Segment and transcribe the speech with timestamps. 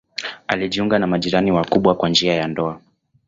[0.47, 2.81] Alijiunga na majirani wakubwa kwa njia ya ndoa.